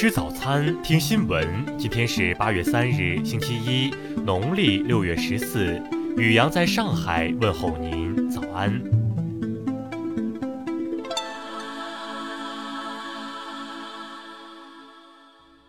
[0.00, 1.46] 吃早餐，听新闻。
[1.78, 3.90] 今天是八月三日，星期一，
[4.24, 5.78] 农历六月十四。
[6.16, 8.82] 宇阳在上海问候您，早安。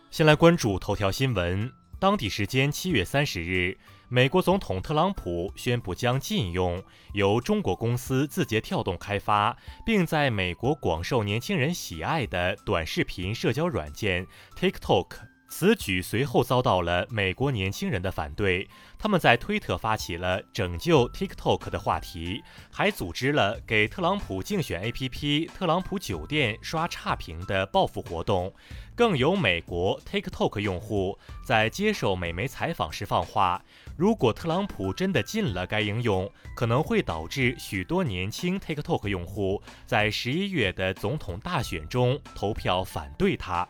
[0.10, 1.70] 先来关注头条新闻。
[2.00, 3.78] 当地时间七月三十日，
[4.14, 6.84] 美国总统特朗普宣布将禁用
[7.14, 9.56] 由中国公司字节跳动开发，
[9.86, 14.28] 并在美国广受年轻人喜爱的短视频社交软件
[14.60, 15.08] TikTok。
[15.48, 28.54] 此举随后遭到了美国年轻人的反对，他们在推特发起了拯救 TikTok 的话题，还组织了给特朗普竞选 APP 特朗普酒店刷差评的报复活动。
[28.96, 33.62] 更有美国 TikTok 用户在接受美媒采访时放话：
[33.98, 43.68] 如果特朗普真的禁了该应用，可能会导致许多年轻 TikTok 用户在十一月的总统大选中投票反对他。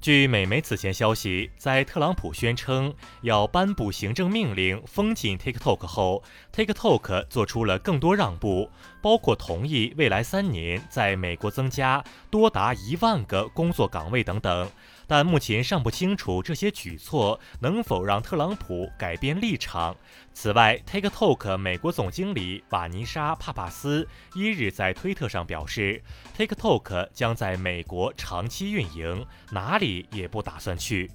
[0.00, 8.68] 据美媒此前消息，在特朗普宣称要颁布行政命令封禁 TikTok 后，TikTok 做出了更多让步，
[9.00, 14.68] 包括同意未来三年在美国增加多达一万个工作岗位等等。
[15.06, 19.96] 但目前尚不清楚这些举措能否让特朗普改变立场。
[20.32, 26.02] 此外，TikTok 美国总经理瓦尼莎·帕帕斯一日在推特上表示
[26.36, 31.10] ，TikTok 将在美国长期运营，哪里也不打算去。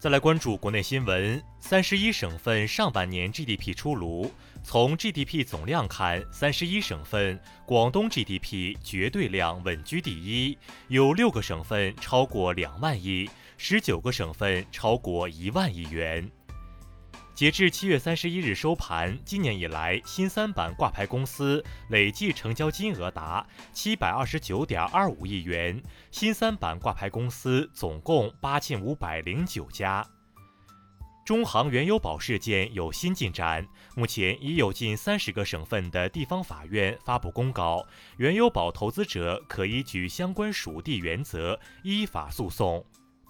[0.00, 4.32] 再来关注国内新闻，三十一省份上半年 GDP 出炉。
[4.62, 16.30] 从 GDP 总量看，三十一省份，广东 GDP 绝对量稳居第一，有六个省份超过两万亿，十九个省份超过一万亿元。
[17.38, 25.80] 截至七月三十一日收盘，今年以来新三板挂牌公司累计成交金额达七百二十九点二五亿元，
[26.10, 30.04] 新三板挂牌公司总共八千五百零九家。
[31.24, 33.64] 中航原油宝事件有新进展，
[33.94, 37.86] 目前已有近三十个省份的地方法院发布公告，
[38.16, 42.84] 原油宝投资者可依据相关属地原则依法诉讼。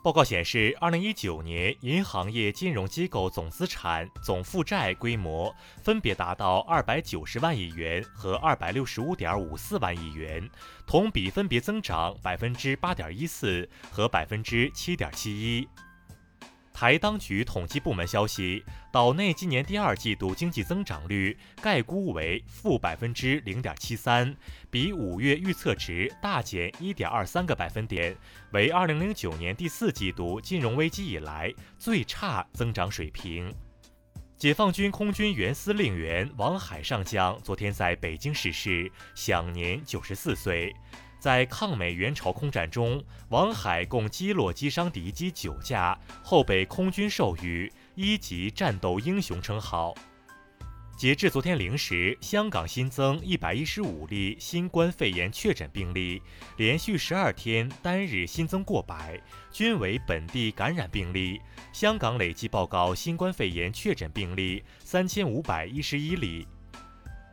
[0.08, 10.48] 报告显示，二零一九年银行业金融机构总资产总负债规模分别达到二百九十万亿元和二百六十五点五四万亿元，
[10.86, 15.68] 同比分别增长百分之八点一四和百分之七点七一。
[16.78, 24.32] 台当局统计部门消息，岛内今年第二季度经济增长率概估为负百分之零点七三，
[24.70, 28.16] 比五月预测值大减一点二三个百分点，
[28.52, 33.52] 为二零零九年第四季度金融危机以来最差增长水平。
[34.36, 40.72] 解放军空军原司令员王海上将昨天在北京逝世，享年九十四岁。
[41.18, 49.94] 在抗美援朝空战中，王海共击落击伤敌机九架，后被空军授予一级战斗英雄称号。
[50.96, 56.20] 截至昨天零时，香港新增一百一十五例新冠肺炎确诊病例，
[56.56, 59.20] 连续十二天单日新增过百，
[59.52, 61.40] 均为本地感染病例。
[61.72, 66.44] 香港累计报告新冠肺炎确诊病例三千五百一十一例。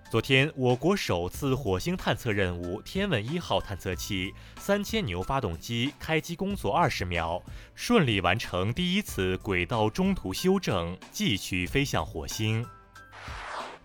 [0.07, 7.41] 昨天，我国首次火星探测任务“天问一号”探测器三千牛发动机开机工作二十秒，
[7.73, 12.63] 顺利完成第一次轨道中途修正，继续飞向火星。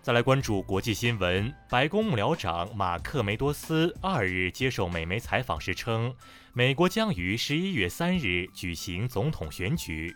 [0.03, 6.15] 再来关注国际新闻，白宫幕僚长马克梅多斯二日接受美媒采访时称，
[6.53, 10.15] 美国将于十一月三日举行总统选举。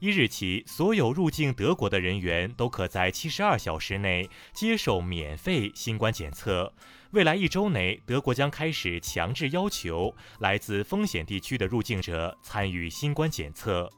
[0.00, 6.72] 一日起，所有入境德国的人员都可在七十二小时内接受免费新冠检测。
[7.10, 13.90] 未来一周内，德国将开始强制要求来自风险地区的入境者参与新冠检测。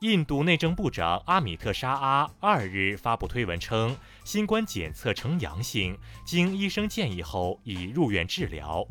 [0.00, 8.84] 印度内政部长阿米特沙阿二日发布推文称，新冠检测呈阳性，经医生建议后已入院治疗。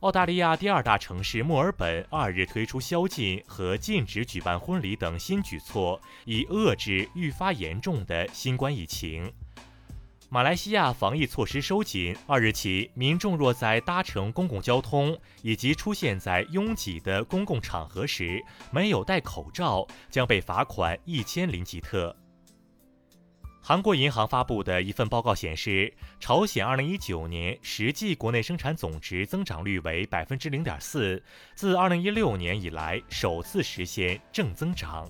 [0.00, 9.32] 澳大利亚第二大城市墨尔本二日推出宵禁和禁止举办婚礼等新举措，以遏制愈发严重的新冠疫情。
[10.28, 22.14] 马来西亚防疫措施收紧，二日起，民众若在搭乘公共交通以及出现在拥挤的公共场合时没有戴口罩，将被罚款一千林吉特。
[23.68, 31.20] 韩国银行发布的一份报告显示，朝鲜2019年实际国内生产总值增长率为百分之零点四，
[31.56, 35.04] 自2016年以来首次实现正增长。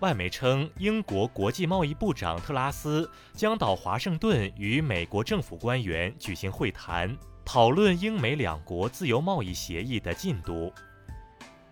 [0.00, 7.14] 外媒称，英国国际贸易部长特拉斯将到华盛顿与美国政府官员举行会谈，
[7.44, 10.72] 讨论英美两国自由贸易协议的进度。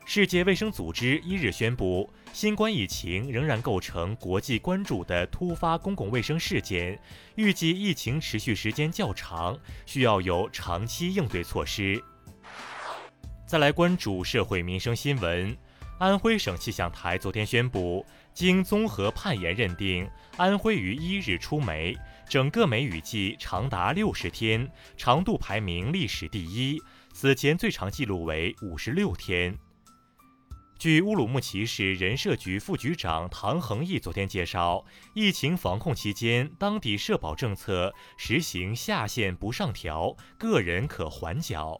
[0.08, 6.96] 世界卫生组织一日宣布，新冠疫情仍然构成国际关注的突发公共卫生事件，
[7.34, 12.00] 预计疫情持续时间较长，需要有长期应对措施。
[13.48, 15.54] 再来关注社会民生新闻，
[15.98, 21.96] 安徽省气象台昨天宣布，经综合判研认定，安徽于一日出梅，
[22.28, 26.80] 整个梅雨季长达六十天，长度排名历史第一，
[27.12, 29.58] 此前最长记录为五十六天。
[30.78, 34.84] 据乌鲁木齐市人社局副局长唐恒毅昨天介绍，
[35.14, 41.78] 疫情防控期间，当地社保政策实行下限不上调，个人可缓缴。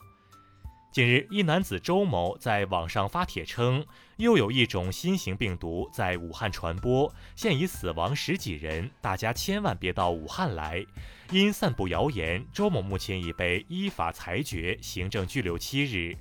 [0.91, 3.85] 近日，一男子周某在网上发帖称，
[4.17, 10.83] 又有一种新型病毒在武汉传播，现已死亡十几人，大家千万别到武汉来。
[11.31, 16.17] 因散布谣言，周某目前已被依法裁决行政拘留七日。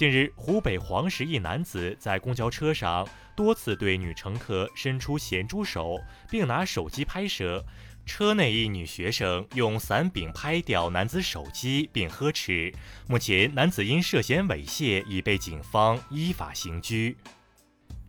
[0.00, 3.06] 近日，湖北黄石一男子在公交车上
[3.36, 6.00] 多次对女乘客伸出咸猪手，
[6.30, 7.62] 并拿手机拍摄。
[8.06, 12.72] 车内一女学生用伞柄拍掉男子手机，并呵斥。
[13.08, 17.14] 目前，男子因涉嫌猥亵已被警方依法刑拘。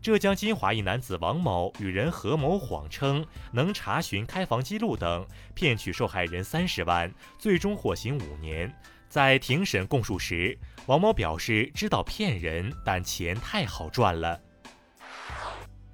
[0.02, 8.74] 浙江金华一男子王某与人合谋，谎称能查询开房记录等，骗取受害人三十万，最终获刑五年。
[9.12, 14.40] 在庭审供述时，王某表示知道骗人，但钱太好赚了。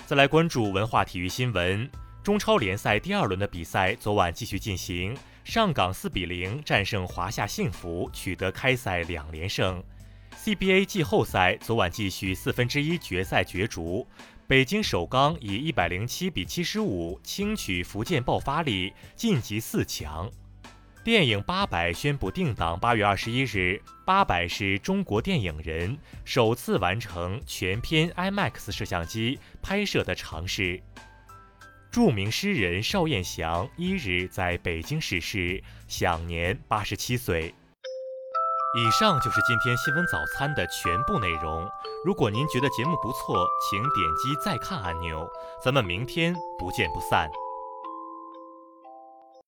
[0.06, 1.90] 再来关注文化体育新闻，
[2.24, 9.84] 中超联赛第二轮的比赛昨晚继续进行，上港四比零战胜华夏幸福，取得开赛两连胜。
[10.36, 14.08] CBA 季后赛昨晚继续四分之一决赛角逐，
[14.46, 20.30] 北京首钢以一百零七比七十五轻取福建爆发力，晋级四强。
[21.08, 23.82] 电影《八佰》宣布定档八月二十一日。
[24.04, 30.84] 《八佰》是中国电影人首次完成全片 IMAX 摄像机拍摄的尝试。
[31.90, 37.56] 著名诗人邵彦祥一日在北京逝世，享年八十七岁。
[38.78, 41.66] 以上就是今天新闻早餐的全部内容。
[42.04, 45.26] 如果您觉得节目不错，请点击再看按钮。
[45.64, 47.30] 咱们明天不见不散。